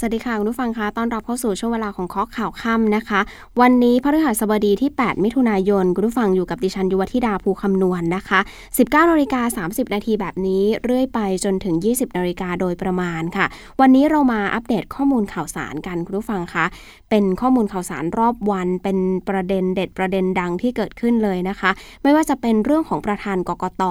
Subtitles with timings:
[0.00, 3.20] สวัสดีค่ะคุณผู้ฟังคะต้อนรับเข้าสู่ช่วงเวลาของเคาะข่าวค่ำนะคะ
[3.60, 8.40] วันนี้พฤหัสบดีที่ 8 มิถุนายน คุณผู้ฟังอยู่กับดิฉันยุวธิดาภูคำนวณนนะคะ
[8.74, 13.46] 19นาฬิกา30 นาทีแบบนี้เรื่อยไปจนถึง 20นาฬิกาโดยประมาณค่ะ
[13.80, 16.64] วันนี้เรามาอัปเดตข้อมูลข่าวสารกันคุณผู้ฟังคะ
[17.10, 21.70] เป็นข้อมูลข่าวสารรอบวัน เป็นประเด็นเด็ดประเด็นดังที่เกิดขึ้นเลยนะคะ
[22.02, 23.82] ไม่ว่าจะเป็นเรื่องของประธานกกต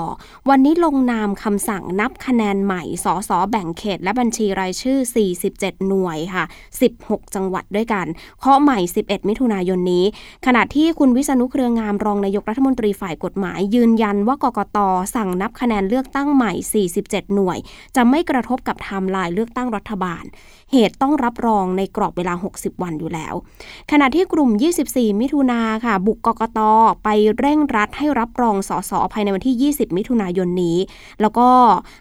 [0.50, 4.98] วันนี้ลงนามคำสั่งนับคะแนนใหม่สสแบ่งเขต และบัญชีรายชื่อ
[5.44, 6.44] 47 หน่วยวยค่ะ
[6.90, 8.06] 16 จังหวัดด้วยกัน
[8.40, 10.06] เคาะใหม่ 11 มิถุนายนนี้
[10.46, 14.78] ขณะที่คุณวิษณุเครืองามรองนายกรัฐมนตรีฝ่ายกฎหมาย ยืนยันว่ากกต
[15.16, 16.52] สั่งนับคะแนนเลือกตั้งใหม่
[16.94, 17.58] 47 หน่วย
[17.96, 20.24] จะไม่กระทบกับไทม์ไลน์เลือกตั้งรัฐบาล
[20.72, 23.34] เหตุต้องรับรองในกรอบเวลา 60 วันอยู่แล้ว
[23.92, 24.50] ขณะที่กลุ่ม
[24.88, 26.60] 24 มิถุนาค่ะ บุกกกต
[27.04, 27.10] ไป
[27.40, 30.78] เร่งรัดให้รับรองสสภายในวันที่ 20 มิถุนายนนี้
[31.22, 31.50] แล้วก็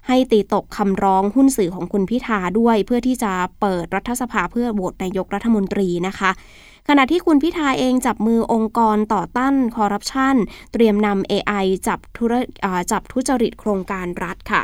[0.09, 6.31] ให้ตีตกคำร้องหุ้นสื่อของคุณพิธาด้วย เพื่อที่จะเปิดรัฐสภาเพื่อโหวตนายกรัฐมนตรีนะคะ
[6.89, 10.37] ขณะที่คุณพิธาเองจับมือองค์กรต่อต้านคอร์รัปชัน
[10.73, 12.33] เตรียมนำ AI จับธุร
[12.65, 14.63] อ่าจับทุจริตโครงการรัฐค่ะ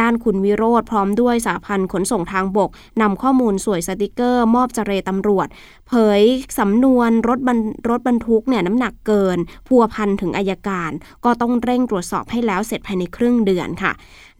[0.00, 2.70] ด้านคุณวิโรธพร้อมด้วยสาพันธ์ขนส่งทางบก
[3.00, 5.46] นำข้อมูลสวยสติกเกอร์ มอบเจรตำรวจ
[5.88, 6.22] เผย
[6.58, 10.90] สำนวนรถบรรรถบรรทุกเนี่ยน้ำหนักเกิน พัวพันถึงอายการ
[11.24, 13.92] ก็ต้องเร่งตรวจสอบให้แล้วเสร็จภายในครึ่งเดือนค่ะ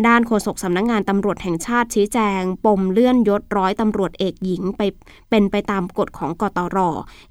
[0.07, 4.83] ด้านโฆษกสำนักงงานตำรวจแห่งชาติชี้แจง ปมเลื่อนยศร้อยตำรวจเอกหญิงไป
[5.31, 6.79] เป็นไปตามกฎของกตร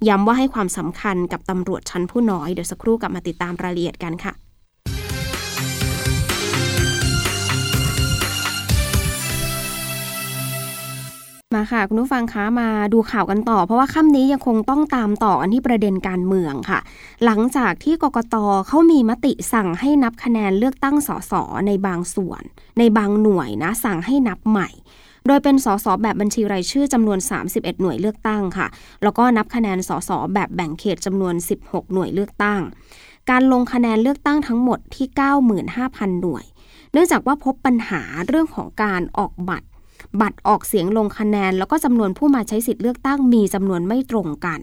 [0.07, 4.44] ย้ำว่าให้ความสำคัญกับตำรวจชั้นผู้น้อยเดี๋ยวสักครู่กลับมาติดตามรายละเอียดกันค่ะ
[11.55, 16.79] มาค่ะ คุณผู้ฟังคะมาดูข่าวกันต่อ เพราะว่าค่ำนี้ยังคงต้องตามต่อกันที่ประเด็นการเมืองค่ะ
[17.25, 18.35] หลังจากที่กกต
[18.67, 21.33] เขามีมติสั่งให้นับคะแนนเลือกตั้งสส
[21.67, 22.41] ในบางส่วน
[22.79, 24.69] ในบางหน่วยนะ สั่งให้นับใหม่
[25.27, 27.19] โดยเป็นสสแบบบัญชีรายชื่อจำนวน
[27.49, 28.67] 31 หน่วยเลือกตั้งค่ะ
[29.03, 32.61] แล้วก็นับคะแนนสสแบบแบ่งเขตจำนวน 16 หน่วยเลือกตั้ง
[33.29, 35.07] การลงคะแนนเลือกตั้งทั้งหมดที่
[35.59, 36.45] 95,000 หน่วย
[36.91, 39.67] เนื่องจากว่าพบปัญหาเรื่องของการออกบัตร
[40.21, 44.59] บัตรออกเสียงลงคะแนน แล้วก็จำนวนผู้มาใช้สิทธิ์เลือกตั้งมีจำนวนไม่ตรงกัน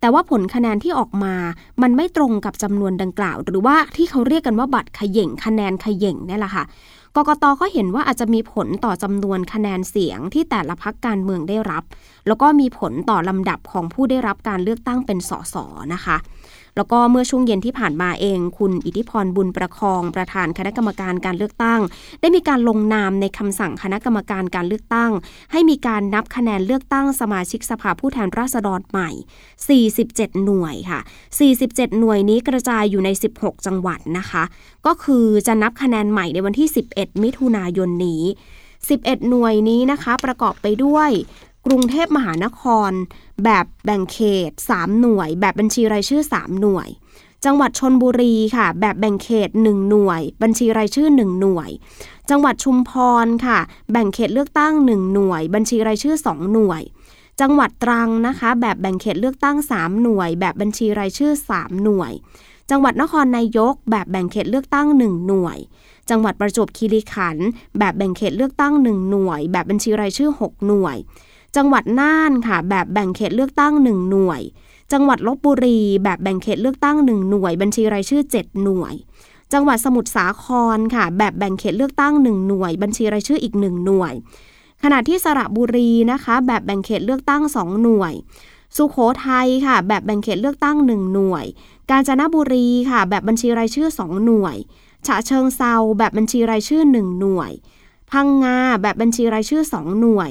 [0.00, 1.34] แต่ว่าผลคะแนนที่ออกมา
[1.82, 6.64] มันไม่ตรงกับจำนวนดังกล่าว หรือว่าที่เขาเรียกกันว่าบัตรขย่งคะแนนขย่งนี่แหละค่ะ
[7.16, 11.82] กกตก็เห็นว่าอาจจะมีผลต่อจำนวนคะแนนเสียงที่แต่ละพักการเมืองได้รับ
[12.26, 15.56] แล้วก็มีผลต่อลำดับของผู้ได้รับการเลือกตั้งเป็นสส
[15.94, 16.16] นะคะ
[16.76, 21.80] แล้วก็เมื่อช่วงเย็นที่ผ่านมาเอง คุณอิทธิพรบุญประคอง ประธานคณะกรรมการการเลือกตั้ง
[22.20, 25.10] ได้มีการลงนามในคำสั่งคณะกรรมการการเลือกตั้ง
[25.52, 29.10] ให้มีการนับคะแนนเลือกตั้งสมาชิกสภาผู้แทนราษฎรใหม่
[29.92, 31.00] 47 หน่วยค่ะ
[31.50, 33.08] 47 หน่วยนี้กระจายอยู่ใน
[33.38, 34.44] 16 จังหวัดนะคะ
[34.86, 38.22] ก็คือจะนับคะแนนใหม่ในวันที่ 11 มิถุนายนนี้
[38.76, 41.10] 11 หน่วยนี้นะคะ ประกอบไปด้วย
[41.66, 42.90] กรุงเทพมหานคร
[43.44, 46.88] แบบแบ่งเขต 3 หน่วย แบบบัญชีรายชื่อ 3 หน่วย
[47.44, 51.70] จังหวัดชนบุรีค่ะ แบบแบ่งเขต 1 หน่วย บัญชีรายชื่อ 1 หน่วย
[52.30, 52.90] จังหวัดชุมพ
[53.24, 53.58] รค่ะ
[53.92, 56.82] แบ่งเขตเลือกตั้ง 1 หน่วย บัญชีรายชื่อ 2 หน่วย
[57.40, 62.12] จังหวัดตรังนะคะ แบบแบ่งเขตเลือกตั้ง 3 หน่วย แบบบัญชีรายชื่อ 3 หน่วย
[62.70, 65.58] จังหวัดนครนายก แบบแบ่งเขตเลือกตั้ง 1 หน่วย
[66.10, 67.46] จังหวัดประจวบคีรีขันธ์
[67.78, 70.98] แบบแบ่งเขตเลือกตั้ง 1 หน่วย แบบบัญชีรายชื่อ 6 หน่วย
[71.56, 74.42] จังหวัดน่านค่ะ แบบแบ่งเขตเลือกตั้ง 1 หน่วย
[74.92, 78.94] จังหวัดลบบุรี แบบแบ่งเขตเลือกตั้ง 1 หน่วย บัญชีรายชื่อ 7 หน่วย
[79.52, 80.44] จังหวัดสมุทรสาค
[80.76, 84.12] รค่ะ แบบแบ่งเขตเลือกตั้ง 1 หน่วย บัญชีรายชื่ออีก 1 หน่วย
[84.82, 88.12] ขณะที่สระบุรีนะคะ แบบแบ่งเขตเลือกตั้ง 2 หน่วย
[88.76, 91.44] สุโขทัยค่ะ แบบแบ่งเขตเลือกตั้ง 1 หน่วย
[91.90, 94.56] กาญจนบุรีค่ะ แบบบัญชีรายชื่อ 2 หน่วย
[95.06, 97.52] ฉะเชิงเซาแบบบัญชีรายชื่อ 1 หน่วย
[98.10, 100.30] พังงาแบบบัญชีรายชื่อ 2 หน่วย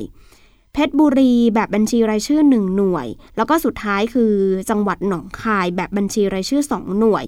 [0.76, 3.08] เพชรบุรีแบบบัญชีรายชื่อ 1 หน่วย
[3.38, 4.34] แล้วก็สุดท้ายคือ
[4.70, 7.24] จังหวัดหนองคายแบบบัญชีรายชื่อ 2 หน่วย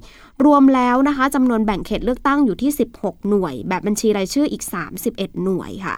[0.46, 2.72] รวมแล้วนะคะจำนวนแบ่งเขตเลือกตั้งอยู่ที่
[3.02, 4.64] 16 หน่วย แบบบัญชีรายชื่ออีก
[5.04, 5.96] 31 หน่วยค่ะ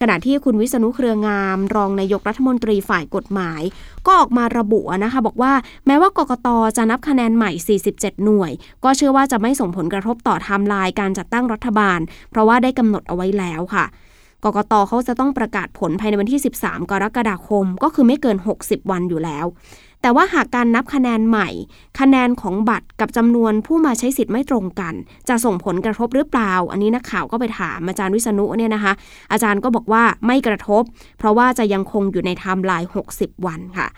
[0.00, 3.62] ขณะที่คุณวิษณุเครืองาม รองนายกรัฐมนตรีฝ่ายกฎหมาย
[4.06, 5.52] ก็ออกมาระบุนะคะบอกว่า
[5.86, 7.50] แม้ว่ากกตจะนับคะแนนใหม่
[7.88, 8.52] 47 หน่วย
[8.84, 12.00] ก็เชื่อว่าจะไม่ส่งผลกระทบต่อไทม์ไลน์การจัดตั้งรัฐบาล
[12.30, 13.86] เพราะว่าได้กำหนดเอาไว้แล้วค่ะ
[14.44, 19.46] กกตเขาจะต้องประกาศผลภายในวันที่ 13 กรกฎาคม ก็คือไม่เกิน 60 วันอยู่แล้ว
[20.02, 21.48] แต่ว่าหากการนับคะแนนใหม่
[22.00, 24.94] คะแนนของบัตรกับจำนวนผู้มาใช้สิทธิ์ไม่ตรงกัน
[25.28, 28.92] จะส่งผลกระทบหรือเปล่า อันนี้นักข่าวก็ไปถามอาจารย์วิษณุเนี่ยนะคะ
[29.32, 30.82] อาจารย์ก็บอกว่าไม่กระทบ
[31.18, 33.88] เพราะว่าจะยังคงอยู่ในไทม์ไลน์60 วันค่ะ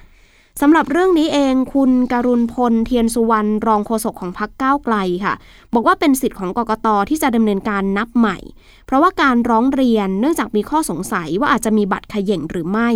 [0.62, 5.35] สำหรับเรื่องนี้เองคุณการุณพลเทียนสุวรรณรองโฆษกของพักก้าวไกลค่ะ
[5.75, 8.39] บอกว่าเป็นสิทธิ์ของกกตที่จะดำเนินการนับใหม่
[8.87, 12.91] เพราะว่าการร้องเรียนเนื่องจากมีข้อสงสัยว่าอาจจะมีบัตรขย่งหรือไม่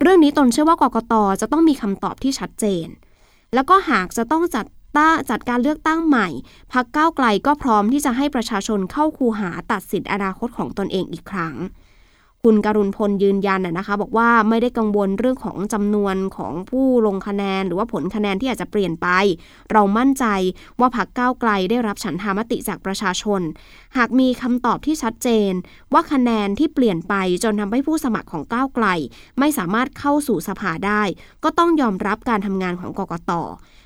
[0.00, 2.86] เรื่องนี้ตนเชื่อว่ากกตจะต้องมีคำตอบที่ชัดเจน
[3.54, 4.66] แล้วก็หากจะต้องจัด
[4.96, 6.28] ต้าจัดการเลือกตั้งใหม่
[6.72, 11.54] พักก้าวไกลก็พร้อมที่จะให้ประชาชนเข้าคูหาตัดสินอนาคตของตนเองอีกครั้ง
[12.46, 19.08] คุณการุณพลยืนยันนะคะบอกว่าไม่ได้กังวลเรื่องของจำนวนของผู้ลงคะแนน หรือว่าผลคะแนนที่อาจจะเปลี่ยนไป
[19.72, 20.24] เรามั่นใจ
[20.80, 23.40] ว่าพักก้าวไกลได้รับฉันทามติจากประชาชน
[23.96, 25.52] หากมีคำตอบที่ชัดเจน
[25.92, 28.86] ว่าคะแนนที่เปลี่ยนไปจนทำให้ผู้สมัครของก้าวไกล
[29.38, 31.02] ไม่สามารถเข้าสู่สภาได้
[31.44, 33.32] ก็ต้องยอมรับการทำงานของกกต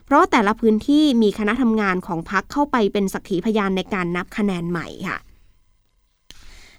[0.06, 5.18] เพราะแต่ละพื้นที่มีคณะทำงานของพักเข้าไปเป็นสักขีพยานในการนับคะแนนใหม่ค่ะ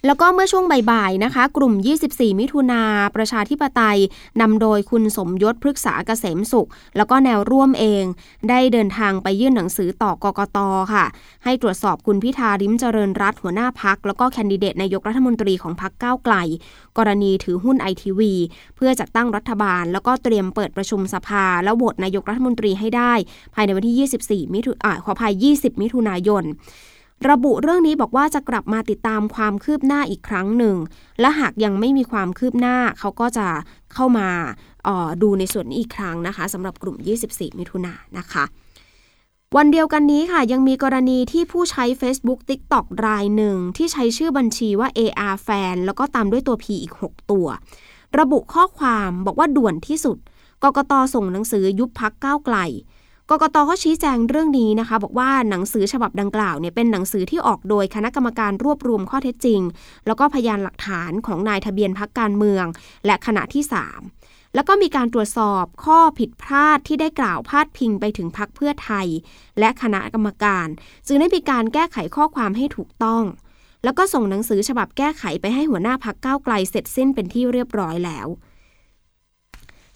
[0.07, 1.73] แล้วก็เมื่อช่วงบ่ายๆนะคะ กลุ่ม
[2.07, 2.83] 24 มิถุนา
[3.15, 3.99] ประชาธิปไตย
[4.41, 8.03] นำโดยคุณสมยศพฤกษาเกษมสุข แล้วก็แนวร่วมเอง
[8.49, 10.57] ได้เดินทางไปยื่นหนังสือต่อกกต
[10.93, 11.05] ค่ะ
[11.43, 16.35] ให้ตรวจสอบคุณพิธาริมเจริญรัตหัวหน้าพัก แล้วก็แคนดิเดตนายกรัฐมนตรีของพักก้าวไกล
[16.97, 18.33] กรณีถือหุ้นไอทีวี
[18.75, 23.13] เพื่อจัดตั้งรัฐบาล แล้วก็เตรียมเปิดประชุมสภา แล้วโหวตนายกรัฐมนตรีให้ได้
[23.53, 26.45] ภายในวันที่ 24 มิถุอ่าขออภัย 20 มิถุนายน
[27.29, 30.75] ระบุเรื่องนี้บอกว่าจะกลับมาติดตามความคืบหน้าอีกครั้งหนึ่ง
[31.21, 33.47] และหากยังไม่มีความคืบหน้าเขาก็จะ
[33.93, 34.29] เข้ามา
[35.21, 36.95] ดูในส่วนนี้อีกครั้งนะคะสำหรับกลุ่ม
[37.27, 38.43] 24 มิถุนายนนะคะ
[39.57, 47.47] วันเดียวกันนี้ค่ะ ยังมีกรณีที่ผู้ใช้ Facebook TikTok รายหนึ่ง ที่ใช้ชื่อบัญชีว่า AR Fan แล้วก็ตามด้วยตัว P อีก 6 ตัว
[48.19, 50.17] ระบุข้อความบอกว่าด่วนที่สุด
[50.63, 52.57] กกตส่งหนังสือยุบพักก้าวไกล
[53.31, 59.61] กกตเขาชี้แจงเรื่องนี้นะคะ บอกว่าหนังสือฉบับดังกล่าวเนี่ยเป็นหนังสือที่ออกโดยคณะกรรมการรวบรวมข้อเท็จจริง
[60.05, 62.65] แล้วก็พยานหลักฐานของนายทะเบียนพักการเมือง
[63.05, 63.63] และคณะที่
[64.09, 69.07] 3 แล้วก็มีการตรวจสอบข้อผิดพลาดที่ได้กล่าวพาดพิงไปถึงพักเพื่อไทย
[69.59, 70.67] และคณะกรรมการ
[71.07, 73.23] จึงได้มีการแก้ไขข้อความให้ถูกต้อง
[73.83, 78.27] แล้วก็ส่งหนังสือฉบับแก้ไขไปให้หัวหน้าพักก้าวไกลเสร็จสิ้นเป็นที่เรียบร้อยแล้ว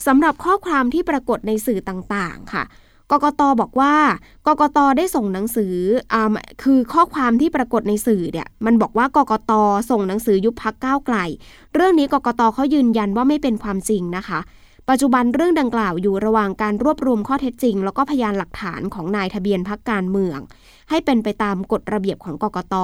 [0.05, 2.63] สำหรับข้อความที่ปรากฏในสื่อต่างๆ ค่ะ
[3.11, 3.93] กกตบอกว่า
[4.47, 5.75] กกตได้ส่งหนังสือ
[6.13, 6.15] อ
[6.63, 9.51] คือข้อความที่ปรากฏในสื่อเนี่ยมันบอกว่ากกต
[9.89, 11.17] ส่งหนังสือยุบพักก้าวไกล
[11.73, 14.39] เรื่องนี้กกตเขายืนยันว่าไม่เป็นความจริงนะคะ
[14.89, 20.39] ปัจจุบันเรื่องดังกล่าวอยู่ระหว่างการรวบรวมข้อเท็จจริง แล้วก็พยานหลักฐานของนายทะเบียนพักการเมือง
[20.89, 22.75] ให้เป็นไปตามกฎระเบียบของกกต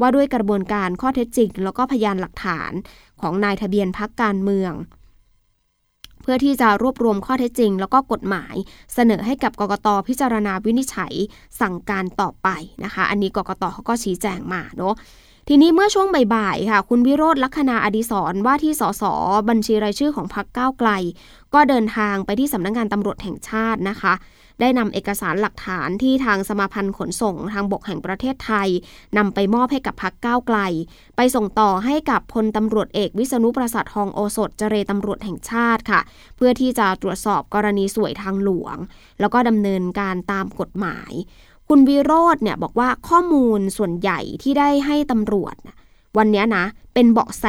[0.00, 2.72] ว่าด้วยกระบวนการข้อเท็จจริง แล้วก็พยานหลักฐาน
[3.20, 4.72] ของนายทะเบียนพักการเมือง
[6.28, 8.54] พื่อที่จะรวบรวมข้อเท็จจริง แล้วก็กฎหมาย
[8.94, 11.14] เสนอให้กับกกตพิจารณาวินิจฉัย
[11.60, 12.48] สั่งการต่อไป
[12.84, 14.94] นะคะ อันนี้กกตเขาก็ชี้แจงมาเนาะ
[15.48, 19.02] ทีนี้เมื่อช่วงบ่ายๆค่ะ คุณวิโรธลัคนาอดีศรว่าที่สส
[19.48, 20.90] บัญชีรายชื่อของพรรคก้าวไกล
[21.54, 24.12] ก็เดินทางไปที่สำนักงงานตำรวจแห่งชาตินะคะ
[24.60, 28.68] ได้นำเอกสารหลักฐานที่ทางสมาพันธ์ขนส่งทางบกแห่งประเทศไทย
[29.16, 30.58] นำไปมอบให้กับพักก้าวไกล
[31.16, 36.00] ไปส่งต่อให้กับพลตำรวจเอกวิษณุประสาททองโอสถเจรตำรวจแห่งชาติค่ะ
[36.36, 38.76] เพื่อที่จะตรวจสอบกรณีสวยทางหลวง
[39.20, 41.12] แล้วก็ดำเนินการตามกฎหมาย
[41.68, 45.56] คุณวิโรธเนี่ยบอกว่าข้อมูลส่วนใหญ่ที่ได้ให้ตำรวจ
[46.18, 46.64] วันนี้นะ
[46.94, 47.46] เป็นเบาะแส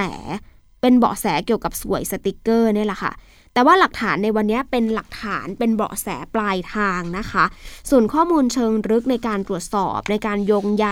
[0.81, 3.12] เป็นเบาะแสเกี่ยวกับสวยสติกเกอร์นี่แหละค่ะ
[3.57, 7.45] แต่ว่าหลักฐานในวันนี้เป็นหลักฐานเป็นเบาะแสปลายทางนะคะ
[7.89, 10.88] ส่วนข้อมูลเชิงลึกในการตรวจสอบ ในการโยงใย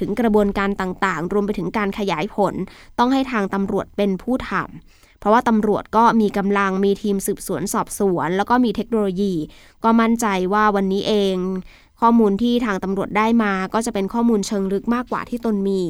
[0.00, 2.54] ถึงกระบวนการต่างๆ รวมไปถึงการขยายผล
[2.98, 9.34] ต้องให้ทางตำรวจเป็นผู้ทำเพราะว่าตำรวจก็มีกำลังมีทีมสืบสวนสอบสวน แล้วก็มีเทคโนโลยี
[9.84, 11.36] ก็มั่นใจว่าวันนี้เอง
[12.00, 15.82] ข้อมูลที่ทางตำรวจได้มาก็จะเป็นข้อมูลเชิงลึกมากกว่าที่ตนมี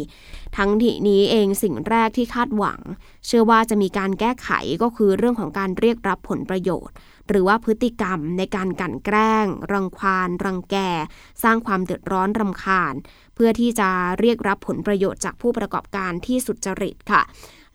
[0.57, 2.81] ทั้งที่นี้เองสิ่งแรกที่คาดหวัง
[3.27, 4.49] เชื่อว่าจะมีการแก้ไข
[4.83, 6.95] ก็คือเรื่องของการเรียกรับผลประโยชน์
[7.29, 10.77] หรือว่าพฤติกรรมในการกั่นแกล้ง รังควานรังแก
[11.43, 12.95] สร้างความเดือดร้อนรำคาญ
[13.35, 13.88] เพื่อที่จะ
[14.21, 17.23] เรียกรับผลประโยชน์จากผู้ประกอบการที่สุจริตค่ะ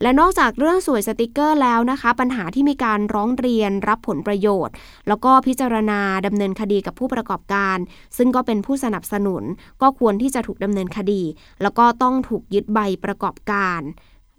[0.04, 4.74] และนอกจากเรื่องสวยสติกเกอร์แล้วนะคะ ปัญหาที่มีการร้องเรียนรับผลประโยชน์
[5.08, 7.76] แล้วก็พิจารณาดำเนินคดีกับผู้ประกอบการ
[8.16, 9.42] ซึ่งก็เป็นผู้สนับสนุน
[9.82, 11.22] ก็ควรที่จะถูกดำเนินคดี
[11.62, 13.80] แล้วก็ต้องถูกยึดใบประกอบการ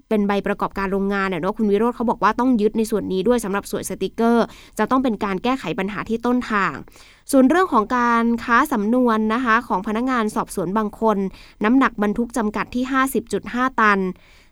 [0.10, 4.46] เป็นใบประกอบการโรงงานเนี่ยเนาะคุณวิโรธเขาบอกว่าต้องยึดในส่วนนี้ด้วยสำหรับสวยสติกเกอร์
[4.78, 6.74] จะต้องเป็นการแก้ไขปัญหาที่ต้นทาง
[7.32, 11.18] ส่วนเรื่องของการค้าสำนวนนะคะ ของพนักงานสอบสวนบางคน
[11.64, 12.84] น้ำหนักบรรทุกจำกัดที่
[13.32, 14.00] 50.5 ตัน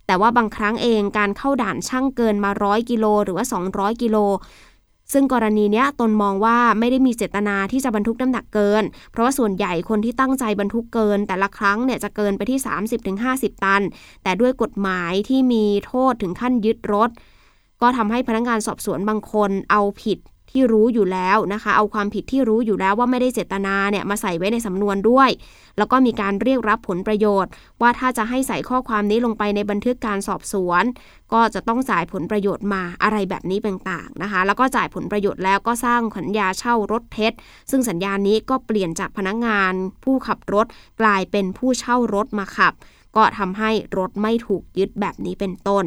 [0.07, 4.17] แต่ว่าบางครั้งเองการเข้าด่านช่างเกินมาร้อยกิโลหรือว่า 200 กิโล
[5.13, 12.59] ซึ่งกรณีนี้ตนมองว่าไม่ได้มีเจตนาที่จะบรรทุกน้ำหนักเกิน เพราะว่าส่วนใหญ่คนที่ตั้งใจบรรทุกเกิน แต่ละครั้งเนี่ยจะเกินไปที่
[13.11, 13.81] 30-50 ตัน
[14.23, 17.09] แต่ด้วยกฎหมายที่มีโทษถึงขั้นยึดรถ
[17.81, 20.19] ก็ทำให้พนักงานสอบสวนบางคนเอาผิด
[20.53, 25.29] ที่รู้อยู่แล้วนะคะ เอาความผิดที่รู้อยู่แล้วว่าไม่ได้เจตนาเนี่ยมาใส่ไว้ในสำนวนด้วย
[25.77, 30.83] แล้วก็มีการเรียกรับผลประโยชน์ ว่าถ้าจะให้ใส่ข้อความนี้ลงไปในบันทึกการสอบสวน
[31.33, 37.33] ก็จะต้องจ่ายผลประโยชน์มาอะไรแบบนี้ต่างๆนะคะ แล้วก็จ่ายผลประโยชน์แล้วก็สร้างสัญญาเช่ารถเท็จ
[37.71, 40.65] ซึ่งสัญญานี้ก็เปลี่ยนจากพนักงาน ผู้ขับรถ
[41.01, 42.73] กลายเป็นผู้เช่ารถมาขับ
[43.15, 45.85] ก็ทำให้รถไม่ถูกยึดแบบนี้เป็นต้น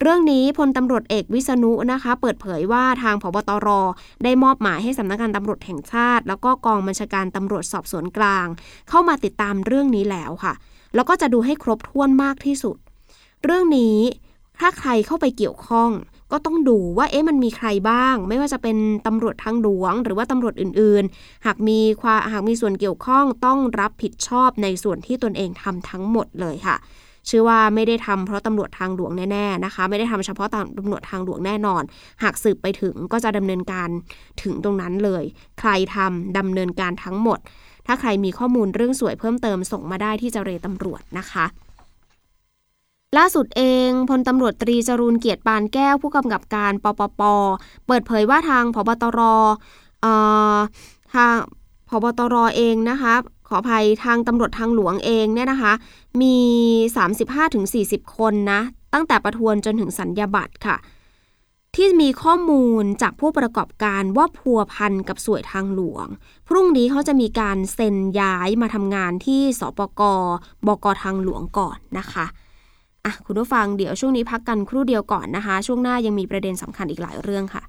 [0.00, 3.68] เรื่องนี้พลตำรวจเอกวิษณุนะคะ เปิดเผยว่าทางพบตร
[4.24, 8.46] ได้มอบหมายให้สำนักงานตำรวจแห่งชาติ แล้วก็กองบัญชาการตำรวจสอบสวนกลาง
[8.88, 10.54] เข้ามาติดตามเรื่องนี้แล้วค่ะ
[10.94, 12.76] แล้วก็จะดูให้ครบถ้วนมากที่สุด
[13.44, 13.98] เรื่องนี้
[14.58, 15.90] ถ้าใครเข้าไปเกี่ยวข้อง
[16.32, 26.76] ก็ต้องดูว่าเอ๊ะมันมีใครบ้าง ไม่ว่าจะเป็นตำรวจทางหลวง หรือว่าตำรวจอื่น ๆ หากมีความหากมีส่วนเกี่ยวข้องต้องรับผิดชอบในส่วนที่ตนเองทำทั้งหมดเลยค่ะ
[27.26, 31.82] เชื่อว่าไม่ได้ทำเพราะตำรวจทางหลวงแน่ๆนะคะ ไม่ได้ทำเฉพาะตำรวจทางหลวงแน่นอน
[32.22, 33.88] หากสืบไปถึงก็จะดำเนินการ
[34.42, 35.24] ถึงตรงนั้นเลย
[35.60, 37.38] ใครทำดำเนินการทั้งหมด
[37.86, 41.46] ถ้าใครมีข้อมูลเรื่องสวยเพิ่มเติมส่งมาได้ที่เจรตำรวจนะคะ
[43.18, 47.22] ล่าสุดเองพลตำรวจตรีจรูนเกียรติปานแก้วผู้กำกับการปปป
[47.86, 49.20] เปิดเผยว่าทางพบตร
[51.14, 51.34] ทาง
[51.88, 53.14] พบตรเองนะคะ
[53.48, 55.72] ขออภัยทางตำรวจทางหลวงเองเนี่ยนะคะ
[56.22, 56.36] มี
[57.46, 58.60] 35-40 คนนะ
[58.94, 60.76] ตั้งแต่ประทวนจนถึงสัญญาบัตรค่ะ
[61.76, 66.06] ที่มีข้อมูลจากผู้ประกอบการว่าพัวพันกับสวยทางหลวง
[66.48, 70.02] พรุ่งนี้เขาจะมีการเซ็นย้ายมาทำงานที่สปก
[70.66, 72.26] บกทางหลวงก่อนนะคะ
[73.04, 77.62] อะคุณผู้ฟังเดี๋ยวช่วงนี้พักกันครู่เดียวก่อนนะคะ ช่วงหน้ายังมีประเด็นสำคัญอีกหลายเรื่องค่ะ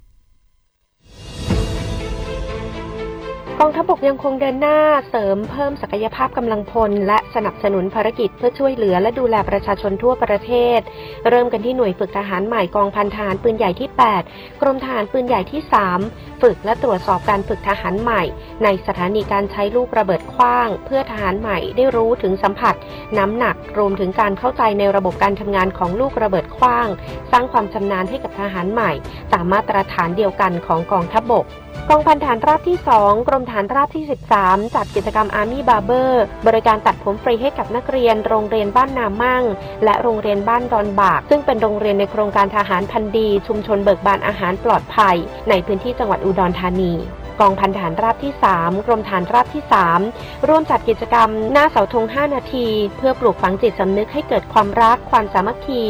[3.60, 4.78] กองทัพบกยังคงเดินหน้า
[5.10, 10.80] เสริมเพิ่มศักยภาพกำลังพล และสนับสนุนภารกิจเพื่อช่วยเหลือและดูแลประชาชนทั่วประเทศ
[11.28, 13.88] เริ่มกันที่หน่วยฝึกทหารใหม่กองพันทหารปืนใหญ่ที่
[14.24, 15.60] 8 กรมทหารปืนใหญ่ที่
[16.00, 18.22] 3 ฝึกและตรวจสอบการฝึกทหารใหม่
[18.64, 22.74] ในสถานีการใช้ลูกระเบิดขว้าง เพื่อทหารใหม่ได้รู้ถึงสัมผัส
[23.18, 26.88] น้ำหนักรวมถึงการเข้าใจในระบบการทำงานของลูกระเบิดขว้าง
[27.30, 28.90] สร้างความชำนาญให้กับทหารใหม่
[29.32, 31.46] ตามมาตรฐานเดียวกันของกองทัพบก
[31.90, 34.04] กองพันฐานราบที่ 2 กรมฐานราบที่
[34.38, 39.42] 13 จัดกิจกรรมอาร์มี่บาร์เบอร์บริการตัดผมฟรีให้กับนักเรียน โรงเรียนบ้านนามั่ง
[39.84, 45.16] และโรงเรียนบ้านดอนบาก ซึ่งเป็นโรงเรียนในโครงการทหารพันดี ชุมชนเบิกบานอาหารปลอดภัย
[45.48, 46.94] ในพื้นที่จังหวัดอุดรธานี
[47.42, 49.62] กองพันฐานราบที่ 3 กรมฐานราบที่
[50.04, 55.82] 3 ร่วมจัดกิจกรรมหน้าเสาธง 5 นาที เพื่อปลูกฝังจิตสำนึกให้เกิดความรัก ความสามัคคี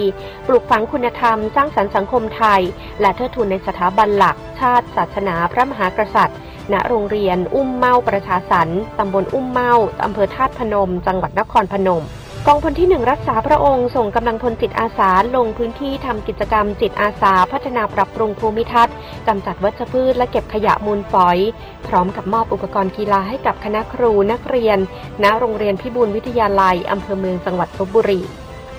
[0.46, 2.60] ปลูกฝังคุณธรรม สร้างสรรค์สังคมไทย
[3.00, 6.38] และเทิดทูนในสถาบันหลัก ชาติ ศาสนา พระมหากษัตริย์
[6.72, 9.72] ณโรงเรียนอุ้มเมาประชาสรรค์ตำบลอุ้มเมา
[10.04, 12.04] อำเภอธาตุพนม จังหวัดนครพนม
[12.46, 18.94] กองพลที่หนึ่งรักษาพระองค์ส่งกำลังพลจิตอาสาลงพื้นที่ทำกิจกรรมจิตอาสาพัฒนาปรับปรุงภูมิทัศน์
[19.28, 21.38] กำจัดวัชพืชและเก็บขยะมูลฝอย
[21.86, 24.78] พร้อมกับมอบอุปกรณ์กีฬาให้กับคณะครูนักเรียน
[25.22, 28.20] ณโรงเรียนพิบูลวิทยาลัยอำเภอเมืองจังหวัดลบบุรี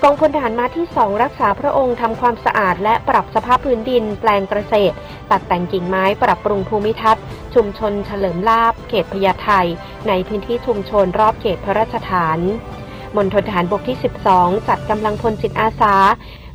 [0.04, 4.96] กองพลทหารมาที่ 2 รักษาพระองค์ทำความสะอาด และปรับสภาพพื้นดิน แปลงเกษตร
[5.32, 7.24] ตัดแต่งกิ่งไม้ปรับปรุงภูมิทัศน์
[7.56, 9.50] ชุมชนเฉลิมลาบ เขตพญาไท
[10.08, 12.40] ในพื้นที่ชุมชนรอบเขตพระราชฐาน
[13.16, 13.98] มณฑลทหารบกที่
[14.32, 15.96] 12 จัดกำลังพลจิตอาสา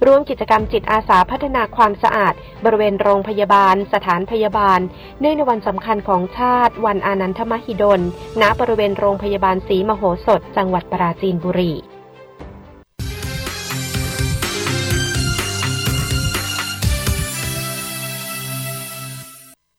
[0.06, 2.34] ร่วมกิจกรรมจิตอาสาพัฒนาความสะอาด
[2.64, 4.80] บริเวณโรงพยาบาล สถานพยาบาล
[5.20, 8.00] เนื่องในวันสำคัญของชาติ วันอานันทมหิดล
[8.40, 11.72] ณ บริเวณโรงพยาบาลศรีมโหสถ จังหวัดปราจีนบุรี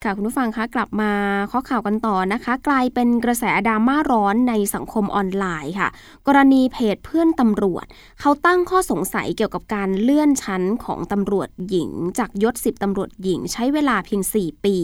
[0.03, 1.11] ค่ะคุณผู้ฟังคะกลับมา
[1.51, 5.89] ข้อข่าวกันต่อนะคะ กลายเป็นกระแสดราม่าร้อนในสังคมออนไลน์ค่ะ
[6.27, 7.85] กรณีเพจเพื่อนตำรวจ
[8.19, 14.75] เขาตั้งข้อสงสัยเกี่ยวกับการเลื่อนชั้นของตำรวจหญิง จากยศ 10ตำรวจหญิง ใช้เวลาเพียง 4 ปี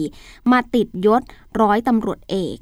[0.52, 1.22] มาติดยศ
[1.60, 2.56] ร้อยตำรวจเอก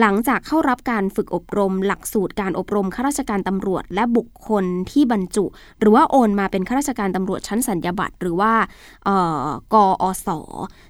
[0.00, 5.44] หลังจากเข้ารับการฝึกอบรม หลักสูตรการอบรมข้าราชการตำรวจ และบุคคลที่บรรจุ
[5.80, 8.52] หรือว่าโอนมาเป็นข้าราชการตำรวจชั้นสัญญาบัตรหรือว่า
[9.08, 9.10] อ
[9.46, 10.28] อกอส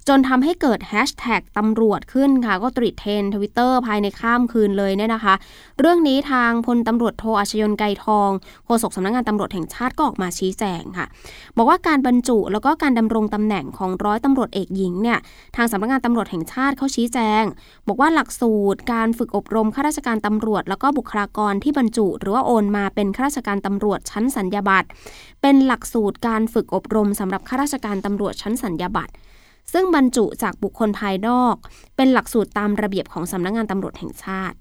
[0.09, 5.35] จนทำให้เกิดแฮชแท็กตำรวจขึ้นค่ะ ติดเทรนด์ทวิตเตอร์ภายในข้ามคืนเลยเนี่ยนะคะ
[5.79, 8.31] เรื่องนี้ทางพลตำรวจโทอาชยนไกรทอง
[8.65, 11.07] โฆษกสำนักงานตำรวจแห่งชาติก็ออกมาชี้แจงค่ะ
[11.57, 15.19] บอกว่าการบรรจุแล้วก็การดำรงตำแหน่งของร้อยตำรวจเอกหญิงเนี่ย
[15.57, 17.45] ทางสำนักงานตำรวจแห่งชาติเขาชี้แจง
[17.89, 24.89] บอกว่าหลักสูตรการฝึกอบรมข้าราชการตำรวจ แล้วก็บุคลากรที่บรรจุ หรือว่าโอนมาเป็นข้าราชการตำรวจชั้นสัญญาบัตร
[25.43, 29.13] เป็นหลักสูตรการฝึกอบรมสำหรับข้าราชการตำรวจชั้นสัญญาบัตร
[29.73, 31.55] ซึ่งบรรจุจากบุคคลภายนอก
[31.97, 34.57] เป็นหลักสูตรตามระเบียบของสำนักงงานตำรวจแห่งชาติ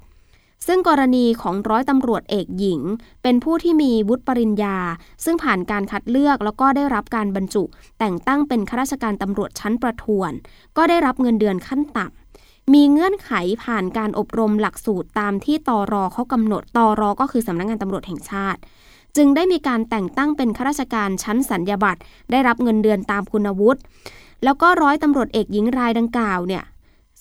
[0.68, 2.82] ซึ่งกรณีของร้อยตำรวจเอกหญิง
[3.24, 4.78] เป็นผู้ที่มีวุฒิปริญญา
[5.24, 7.64] ซึ่งผ่านการคัดเลือกแล้วก็ได้รับการบรรจุ
[8.00, 10.32] แต่งตั้งเป็นข้าราชการตำรวจชั้นประทวน
[10.78, 12.27] ก็ได้รับเงินเดือนขั้นต่ำ
[12.74, 13.32] มีเงื่อนไข
[13.64, 18.60] ผ่านการอบรมหลักสูตรตามที่ตอรอเขากำหนดตอรอก็คือสำนักงงานตำรวจแห่งชาติ
[19.16, 23.80] จึงได้มีการแต่งตั้งเป็นข้าราชการชั้นสัญญาบัตรได้รับเงินเดือนตามคุณวุฒิ
[24.44, 26.64] แล้วก็ร้อยตำรวจเอกหญิงรายดังกล่าวเนี่ย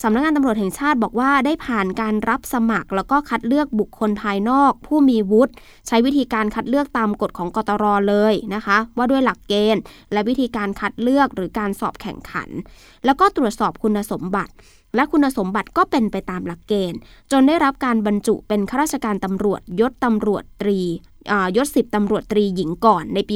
[0.03, 5.53] สำนักงงานตำรวจแห่งชาติบอกว่าได้ผ่านการรับสมัคร แล้วก็คัดเลือกบุคคลภายนอก ผู้มีวุฒิ
[5.87, 9.81] ใช้วิธีการคัดเลือกตามกฎของกตรเลยนะคะ ว่าด้วยหลักเกณฑ์
[10.13, 12.49] และวิธีการคัดเลือกหรือการสอบแข่งขัน
[13.05, 14.53] แล้วก็ตรวจสอบคุณสมบัติ
[14.95, 16.99] และคุณสมบัติก็เป็นไปตามหลักเกณฑ์
[17.31, 20.79] จนได้รับการบรรจุเป็นข้าราชการตำรวจยศตำรวจตรี
[21.57, 23.35] ยศสิบตำรวจตรีหญิงก่อนในปี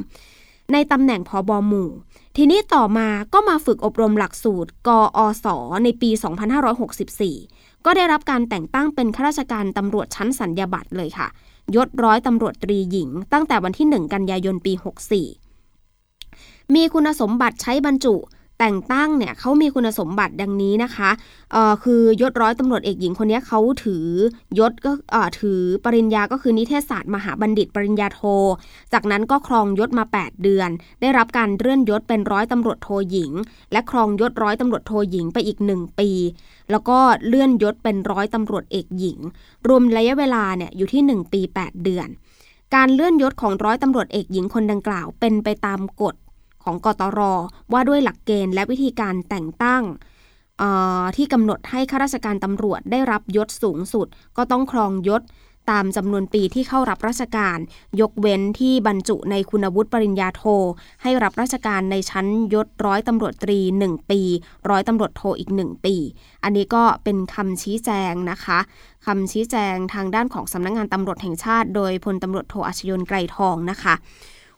[0.00, 1.90] 63 ในตำแหน่งพอบอหมู่
[2.36, 5.46] ทีนี้ต่อมาก็มาฝึกอบรมหลักสูตร กอศ
[5.84, 6.10] ในปี
[6.98, 11.28] 2564 ก็ได้รับการแต่งตั้งเป็นข้าราชการตำรวจชั้นสัญญาบัตรเลยค่ะ
[11.74, 14.72] ยศร้อยตำรวจตรีหญิง ตั้งแต่วันที่ 1 กันยายนปี
[15.94, 18.14] 64 มีคุณสมบัติใช้บรรจุ
[18.60, 21.10] แต่งตั้งเนี่ยเขามีคุณสมบัติดังนี้นะคะ
[21.52, 24.06] เอ่อคือยศร้อยตำรวจเอกหญิงคนนี้เขาถือ
[24.58, 28.22] ยศก็เอ่อถือปริญญาก็คือนิเทศศาสตร์มหาบัณฑิตปริญญาโท
[28.92, 33.32] จากนั้นก็ครองยศมา 8 เดือน ได้รับการเลื่อนยศเป็นร้อยตำรวจโทหญิง
[33.72, 36.10] และครองยศร้อยตำรวจโทหญิงไปอีก 1 ปี
[36.70, 39.18] แล้วก็เลื่อนยศเป็นร้อยตำรวจเอกหญิง
[39.68, 42.08] รวมระยะเวลาเนี่ยอยู่ที่ 1 ปี 8 เดือน
[42.74, 46.14] การเลื่อนยศของร้อยตำรวจเอกหญิงคนดังกล่าว เป็นไปตามกฎ
[46.64, 47.20] ของกตร
[47.72, 49.82] ว่าด้วยหลักเกณฑ์และวิธีการแต่งตั้ง
[51.16, 55.22] ที่กำหนดให้ข้าราชการตำรวจได้รับยศสูงสุด ก็ต้องครองยศ
[55.70, 57.58] ตามจำนวนปีที่เข้ารับราชการ
[58.00, 60.42] ยกเว้นที่บรรจุในคุณวุฒิปริญญาโท
[61.02, 64.20] ให้รับราชการในชั้นยศร้อยตำรวจตรี 1 ปี
[64.70, 65.94] ร้อยตำรวจโทอีก 1 ปี
[66.44, 68.58] อันนี้ก็เป็นคำชี้แจงนะคะ
[69.06, 73.94] คำชี้แจงทางด้านของสำนักงงานตำรวจแห่งชาติ โดยพลตำรวจโทอัชยนไกรทองนะคะ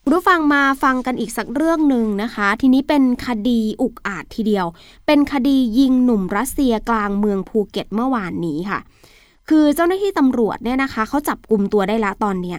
[0.05, 4.67] คุณผู้ฟังมาฟังกันอีกสักเรื่องหนึ่งนะคะ ทีนี้เป็นคดีอุกอาจทีเดียว
[5.07, 8.79] เป็นคดียิงหนุ่มรัสเซียกลางเมืองภูเก็ตเมื่อวานนี้ค่ะ
[9.49, 12.59] คือเจ้าหน้าที่ตำรวจเนี่ยนะคะเขาจับกลุ่มตัวได้ละตอนเนี้ย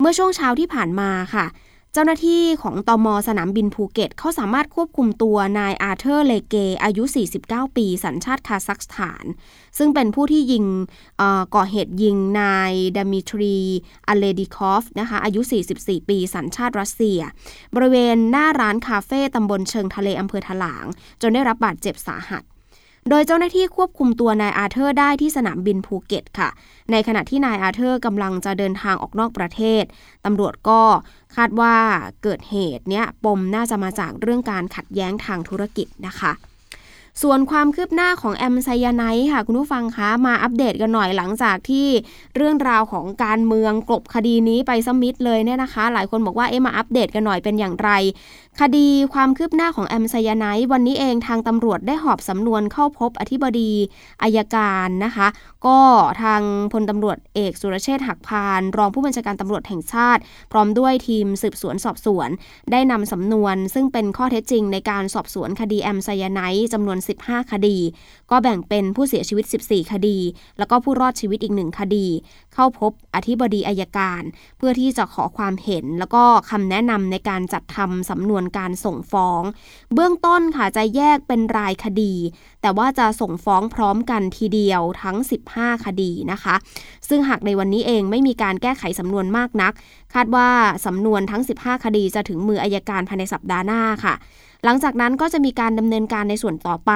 [0.00, 1.44] เมื่อช่วงเช้าที่ผ่านมาค่ะ
[1.92, 7.04] เจ้าหน้าที่ของตมสนามบินภูเก็ตเขาสามารถควบคุมตัวนายอาเธอร์เลเก อายุ
[7.40, 9.24] 49 ปี สัญชาติคาซัคสถาน
[9.78, 10.64] ซึ่งเป็นผู้ที่ยิง
[11.54, 13.58] ก่อเหตุยิงนายดามิทรี
[14.08, 15.40] อเลดิคอฟนะคะอายุ
[15.76, 17.20] 44 ปี สัญชาติรัสเซีย
[17.74, 20.84] บริเวณหน้าร้านคาเฟ่ตำบลเชิงทะเลอำเภอถลาง
[21.22, 22.42] จนได้รับบาดเจ็บสาหัส
[23.08, 26.48] โดยเจ้าหน้าที่ควบคุมตัวนายอาเธอร์ได้ที่สนามบินภูเก็ตค่ะ
[26.90, 29.84] ในขณะที่นายอาเธอร์กำลังจะเดินทางออกนอกประเทศ
[30.24, 30.82] ตำรวจก็
[31.36, 31.76] คาดว่า
[32.22, 36.32] เกิดเหตุเนี้ยปมน่าจะมาจากเรื่องการขัดแย้งทางธุรกิจนะคะ
[37.22, 41.88] ส่วนความคืบหน้าของแอมไซยาไนด์ค่ะ คุณผู้ฟังคะมาอัปเดตกันหน่อยหลังจากที่
[42.36, 47.90] เรื่องราวของการเมืองกลบคดีนี้ไปสมิธเลยเนี่ยนะคะ หลายคนบอกว่าเอ๊ะมาอัปเดตกันหน่อยเป็นอย่างไร
[48.62, 53.72] คดีความคืบหน้าของแอมไซยาไนวันนี้เองทางตำรวจได้หอบสำนวนเข้าพบอธิบดี
[54.22, 55.28] อายการนะคะ
[55.66, 55.78] ก็
[56.22, 56.42] ทาง
[56.72, 60.20] พลตำรวจเอกสุรเชษฐ์หักพาน รองผู้บัญชาการตำรวจแห่งชาติ
[60.52, 62.28] พร้อมด้วยทีมสืบสวนสอบสวน
[62.72, 66.40] ได้นำสำนวน ซึ่งเป็นข้อเท็จจริงในการสอบสวนคดีแอมไซยาไน
[66.72, 67.78] จำนวน 15 คดี
[68.30, 70.18] ก็แบ่งเป็นผู้เสียชีวิต 14 คดี
[70.58, 72.06] แล้วก็ผู้รอดชีวิตอีกหนึ่งคดี
[72.54, 74.22] เข้าพบอธิบดีอายการ
[74.58, 79.42] เพื่อที่จะขอความเห็นแล้วก็คำแนะนำในการจัดทำสำนวนการส่งฟ้อง
[79.94, 82.14] เบื้องต้นค่ะจะแยกเป็นรายคดี
[82.62, 85.16] แต่ว่าจะส่งฟ้องพร้อมกันทีเดียวทั้ง
[85.52, 86.54] 15 คดีนะคะ
[87.08, 89.72] ซึ่งหากในวันนี้เองไม่มีการแก้ไขสำนวนมากนัก
[90.14, 90.48] คาดว่า
[90.86, 94.16] สำนวนทั้ง 15 คดีจะถึงมืออายการภายในสัปดาห์หน้าค่ะ
[94.64, 96.92] หลังจากนั้นก็จะมีการดำเนินการในส่วนต่อไป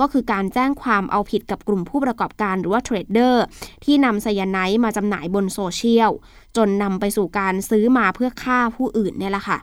[0.00, 3.44] ก็คือการแจ้งความเอาผิดกับกลุ่มผู้ประกอบการหรือว่าเทรดเดอร์
[3.84, 6.10] ที่นำไซยาไนต์มาจำหน่ายบนโซเชียล
[6.56, 9.58] จนนำไปสู่การซื้อมาเพื่อฆ่าผู้อื่นเนี่ยแหละค่ะ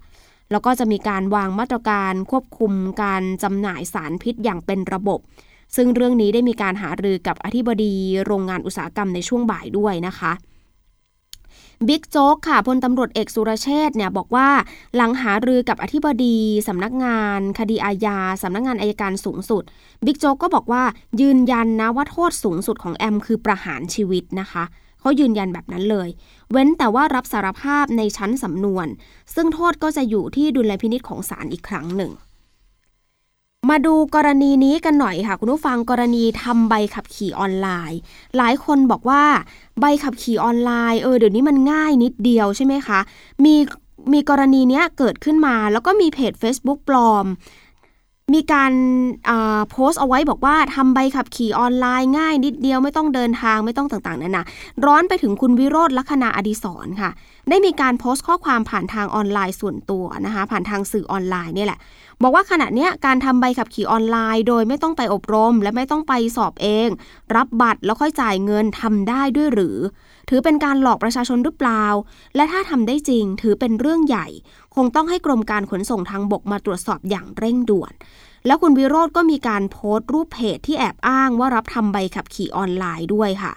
[0.52, 5.20] แล้วก็จะมีการวางมาตรการควบคุมการจำหน่ายสารพิษอย่างเป็นระบบ
[5.76, 7.94] ซึ่งเรื่องนี้ได้มีการหารือกับอธิบดี
[8.26, 10.32] โรงงานอุตสาหกรรมในช่วงบ่ายด้วยนะคะ
[11.88, 14.48] บิ๊กโจ๊กค่ะพลตำรวจเอกสุรเชษฐ์เนี่ยบอกว่า
[14.96, 19.64] หลังหารือกับอธิบดีสำนักงาน คดีอาญาสำนักงานอายการสูงสุด
[20.06, 20.84] บิ๊กโจ๊กก็บอกว่า
[21.22, 24.64] ยืนยันนะว่าโทษสูงสุดของแอมคือประหารชีวิตนะคะ
[25.00, 26.10] เขายืนยันแบบนั้นเลย
[26.52, 28.88] เว้นแต่ว่ารับสารภาพในชั้นสำนวน
[29.36, 32.12] ซึ่งโทษก็จะอยู่ที่ดุลยพินิษของศาลอีกครั้งหนึ่ง
[33.70, 38.00] มาดูกรณีนี้กันหน่อยค่ะ คุณผู้ฟังกรณีทำใบขับขี่ออนไลน์
[38.38, 39.24] หลายคนบอกว่า
[39.80, 43.00] ใบขับขี่ออนไลน์เออเดี๋ยวนี้มันง่ายนิดเดียวใช่ไหมคะ
[43.46, 43.56] มี
[44.14, 47.26] มีกรณีนี้เกิดขึ้นมาแล้วก็มีเพจ Facebook ปลอม
[48.34, 48.74] มีการ
[49.72, 54.46] โพสต์เอาไว้บอกว่าทำใบขับขี่ออนไลน์ง่ายนิดเดียวไม่ต้องเดินทางไม่ต้องต่างๆนั่นนะ
[54.86, 57.12] ร้อนไปถึงคุณวิโรธลัคนาอดิศรค่ะ
[57.50, 61.80] ได้มีการโพสต์ข้อความผ่านทางออนไลน์ส่วนตัวนะคะ ผ่านทางสื่อออนไลน์นี่แหละ
[62.22, 66.88] บอกว่าขณะนี้การทำใบขับขี่ออนไลน์ โดยไม่ต้องไปอบรม และไม่ต้องไปสอบเอง
[67.36, 69.78] รับบัตรแล้วค่อยจ่ายเงินทำได้ด้วยหรือ
[70.30, 71.86] ถือเป็นการหลอกประชาชนหรือเปล่า
[72.36, 74.28] และถ้าทำได้จริง ถือเป็นเรื่องใหญ่
[74.84, 77.94] งต้องให้กรมการขนส่งทางบกมาตรวจสอบอย่างเร่งด่วน
[78.48, 83.54] แล้วคุณวิโรธก็มีการโพสต์รูปเพจที่แอบอ้างว่ารับทำใบขับขี่ออนไลน์ด้วยค่ะ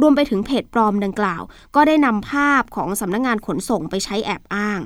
[0.00, 1.42] รวมไปถึงเพจปลอมดังกล่าว
[1.74, 4.80] ก็ได้นำภาพของสำนักงงานขนส่งไปใช้แอบอ้าง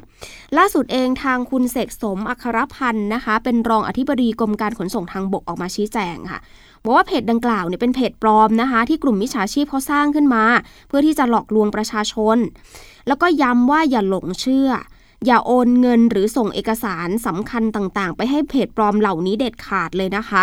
[0.57, 6.41] ล่าสุดเองทางคุณเสกสมอัครพันธ์นะคะ เป็นรองอธิบดีกรมการขนส่งทางบกออกมาชี้แจงค่ะ
[6.83, 10.45] บอกว่าเพจดังกล่าวเนี่ยเป็นเพจปลอมนะคะ ที่กลุ่มมิจฉาชีพเขาสร้างขึ้นมา
[10.89, 12.39] เพื่อที่จะหลอกลวงประชาชน
[13.07, 14.71] แล้วก็ย้ำว่าอย่าหลงเชื่อ
[15.27, 20.43] อย่าโอนเงินหรือส่งเอกสารสำคัญต่างๆ ไปให้เพจปลอมเหล่านี้เด็ดขาดเลยนะคะ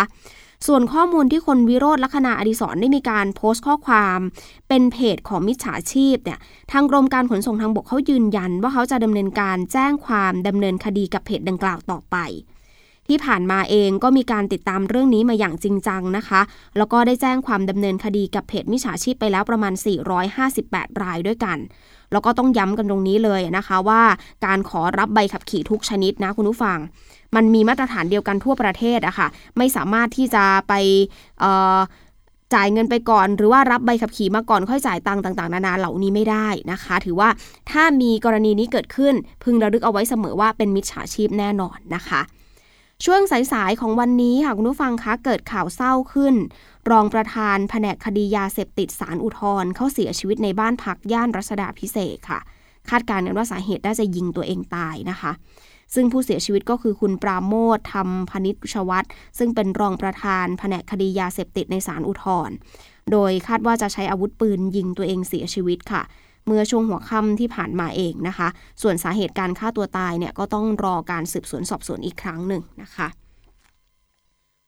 [0.66, 4.18] ส่วนข้อมูลที่คนวิโรธลักษณะอดิศรได้มีการโพสต์ข้อความ
[4.68, 6.38] เป็นเพจของมิจฉาชีพเนี่ย
[6.72, 12.16] ทางกรมการขนส่งทางบกเขายืนยัน ว่าเขาจะดำเนินการแจ้งความดำเนินคดีกับเพจดังกล่าวต่อไป
[13.08, 16.40] ที่ผ่านมาเองก็มีการติดตามเรื่องนี้มาอย่างจริงจังนะคะ
[16.76, 19.72] แล้วก็ได้แจ้งความดำเนินคดีกับเพจมิจฉาชีพไปแล้วประมาณ
[20.38, 21.58] 458 รายด้วยกัน
[22.14, 24.02] แล้วก็ต้องย้ำกันตรงนี้เลยนะคะว่า
[24.46, 26.78] การขอรับใบขับขี่ทุกชนิดนะคุณผู้ฟัง
[27.36, 30.72] มันมีมาตรฐานเดียวกันทั่วประเทศอะคะ่ะไม่สามารถที่จะไป
[32.54, 37.28] จ่ายเงินไปก่อน หรือว่ารับใบขับขี่มาก่อนค่อยจ่ายตังค์ต่าง ๆ นานาเหล่านี้ไม่ได้นะคะ ถือว่า
[37.70, 42.20] ถ้ามีกรณีนี้เกิดขึ้น พึงระลึกเอาไว้เสมอว่าเป็นมิจฉาชีพแน่นอนนะคะ
[43.04, 43.20] ช่วง
[43.52, 46.34] สายๆของวันนี้ค่ะคุณผู้ฟังคะเกิดข่าวเศร้าขึ้น
[46.90, 52.40] รองประธานแผนกคดียาเสพติดสารอุทธรเขาเสียชีวิตในบ้านพักย่านรัชดาพิเศษค่ะ
[52.90, 55.32] คาดการณ์กันว่าสาเหตุน่าจะยิงตัวเองตายนะคะ
[55.94, 62.50] ซึ่งผู้เสียชีวิตก็คือคุณปราโมทธรรมพนิชวัตรซึ่งเป็นรองประธานแผนกคดียาเสพติดในศาลอุทธร
[63.12, 66.02] โดยคาดว่าจะใช้อาวุธปืนยิงตัวเองเสียชีวิตค่ะ
[66.46, 68.48] เมื่อช่วงหัวค่ำที่ผ่านมาเองนะคะ
[68.82, 73.08] ส่วนสาเหตุการฆ่าตัวตายเนี่ยก็ต้องรอการสืบสวนสอบสวนอีกครั้งหนึ่งนะคะ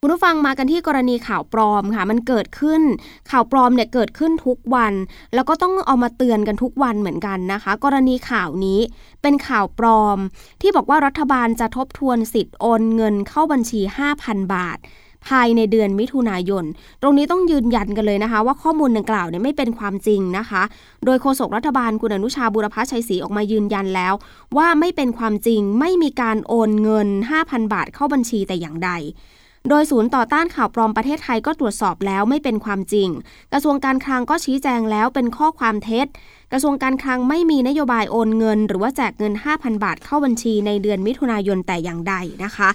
[0.02, 2.82] คุณผู้ฟังมากันที่กรณีข่าวปลอมค่ะ มันเกิดขึ้น
[3.30, 4.94] ข่าวปลอมเนี่ยเกิดขึ้นทุกวัน
[5.34, 8.80] แล้วก็ต้องเอามาเตือนกันทุกวันเหมือนกันนะคะ กรณีข่าวนี้
[9.22, 10.18] เป็นข่าวปลอม
[10.60, 13.80] ที่บอกว่ารัฐบาลจะทบทวนสิทธิ์โอนเงินเข้าบัญชี
[14.16, 14.78] 5,000 บาท
[15.28, 16.64] ภายในเดือนมิถุนายน
[17.02, 20.62] ตรงนี้ต้องยืนยันกันเลยนะคะ ว่าข้อมูลดังกล่าวเนี่ยไม่เป็นความจริงนะคะ
[21.04, 24.14] โดยโฆษกรัฐบาลคุณอนุชาบุรพชัยศรีออกมายืนยันแล้ว
[24.56, 27.08] ว่าไม่เป็นความจริงไม่มีการโอนเงิน
[27.40, 28.92] 5,000 บาทเข้าบัญชีแต่อย่างใด
[29.68, 33.08] โดยศูนย์ต่อต้านข่าวปลอมประเทศไทยก็ตรวจสอบแล้วไม่เป็นความจริง
[33.52, 36.06] กระทรวงการคลังก็ชี้แจงแล้วเป็นข้อความเท็จ
[36.52, 42.68] กระทรวงการคลังไม่มีนโยบายโอนเงิน หรือว่าแจกเงิน 5,000 บาทเข้าบัญชีในเดือนมิถุนายนแต่อย่างใดนะคะ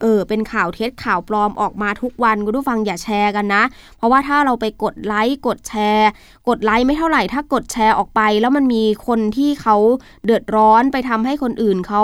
[0.00, 3.62] เออเป็นข่าวเท็จข่าวปลอมออกมาทุกวันคุณผู้ฟังอย่าแชร์กันนะ
[3.96, 6.08] เพราะว่าถ้าเราไปกดไลค์กดแชร์
[6.48, 9.76] กดไลค์ไม่เท่าไหร่ ถ้ากดแชร์ออกไป แล้วมันมีคนที่เขา
[10.24, 12.02] เดือดร้อนไปทำให้คนอื่นเขา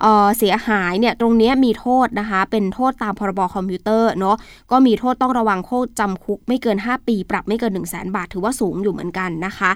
[0.00, 4.36] เเสียหายเนี่ยตรงนี้มีโทษนะคะ เป็นโทษตามพรบคอมพิวเตอร์เนาะ
[4.70, 9.70] ก็มีโทษต้องระวังโทษจำคุกไม่เกิน 5 ปี ปรับไม่เกิน 1 0 0 0 0แบาท ถือว่าสูงอยู่เหมือนกันนะคะ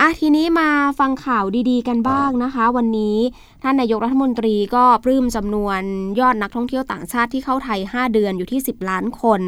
[0.00, 3.16] อะทีนี้มาฟังข่าวดีๆ กันบ้างนะคะ วันนี้
[3.62, 5.80] ท่านนายกรัฐมนตรีก็ปลื้มจำนวน
[6.20, 9.40] ยอดนักท่องเที่ยวต่างชาติที่เข้าไทย 5 เดือนอยู่ที่ 10 ล้านคน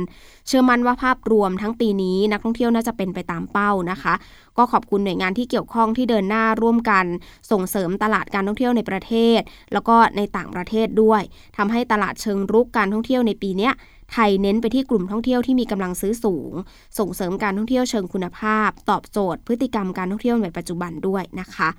[0.46, 4.14] เชื่อมั่นว่าภาพรวมทั้งปีนี้นักท่องเที่ยวน่าจะเป็นไปตามเป้านะคะ
[4.56, 7.04] ก็ขอบคุณหน่วยงานที่เกี่ยวข้องที่เดินหน้าร่วมกัน
[7.50, 9.40] ส่งเสริมตลาดการท่องเที่ยวในประเทศ
[9.72, 11.22] แล้วก็ในต่างประเทศด้วย
[11.56, 13.70] ทำให้ตลาดเชิงรุกการท่องเที่ยวในปีนี้
[14.12, 16.52] ไทยเน้นไปที่กลุ่มท่องเที่ยวที่มีกำลังซื้อสูง
[16.98, 21.70] ส่งเสริมการท่องเที่ยวเชิงคุณภาพ ตอบโจทย์ พฤติกรรมการท่องเที่ยวในปัจจุบันด้วยนะคะ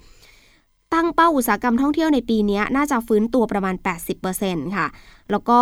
[0.93, 3.75] ตั้งเป้าอุตสาหกรรมท่องเที่ยวในปีนี้น่าจะฟื้นตัวประมาณ
[4.25, 4.87] 80%ค่ะ
[5.31, 5.61] แล้วก็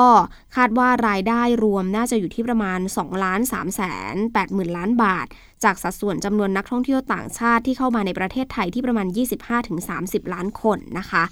[0.56, 3.82] คาดว่ารายได้รวมน่าจะอยู่ที่ประมาณ2ล้าน3แส
[4.14, 5.28] น8หมื่นล้านบาท
[5.64, 9.08] จากสัดส่วนจำนวนนักท่องเที่ยวต่างชาติที่เข้ามาในประเทศไทยที่ประมาณ
[9.70, 11.24] 25-30 ล้านคนนะคะ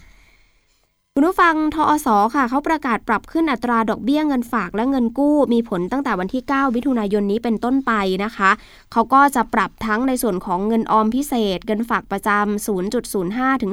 [1.19, 8.49] คุณผู้ฟังทอสอค่ะเขาประกาศปรับขึ้นอัตราดอกเบี้ยเงินฝากและเงินกู้ มีผลตั้งแต่วันที่ 9 มิถุนายนนี้เป็นต้นไปนะคะ
[8.91, 13.71] เขาก็จะปรับทั้งในส่วนของเงินออมพิเศษ เงินฝากประจำ 0.05 ถึง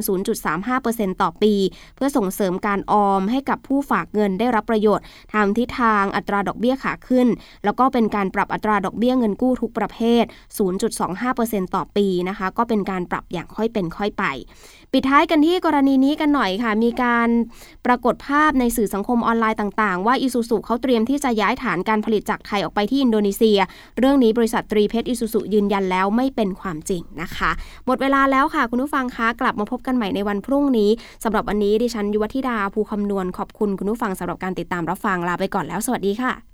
[0.60, 1.54] 0.35%ต่อปี
[1.96, 5.04] เพื่อส่งเสริมการออมให้กับผู้ฝากเงินได้รับประโยชน์
[5.34, 7.28] ทางทิศทางอัตราดอกเบี้ยขาขึ้น
[7.64, 10.24] แล้วก็เป็นการปรับอัตราดอกเบี้ยเงินกู้ทุกประเภท
[11.00, 14.24] 0.25%ต่อปีนะคะ ก็เป็นการปรับอย่างค่อยเป็นค่อยไป
[14.96, 17.28] ปิดท้ายกันที่กรณีนี้กันหน่อยค่ะ มีการ
[17.86, 23.58] ปรากฏภาพในสื่อสังคมออนไลน์ต่างๆ ว่าอิซูซุเขาเตรียมที่จะย้ายฐานการผลิตจากไทยออกไปที่อินโดนีเซีย
[23.98, 27.50] เรื่องนี้บริษัทตรีเพชรอิซูซุยืนยันแล้วไม่เป็นความจริงนะคะ
[27.86, 30.90] หมดเวลาแล้วค่ะ คุณผู้ฟังคะกลับมาพบกันใหม่ในวันพรุ่งนี้
[31.24, 36.53] สำหรับวันนี้ดิฉันยุวธิดาภูคำนวณขอบคุณคุณผู้ฟังสำหรับการติดตามรับฟังลาไปก่อนแล้วสวัสดีค่ะ